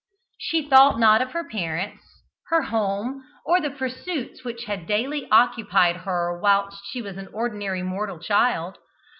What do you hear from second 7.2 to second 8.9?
ordinary mortal child.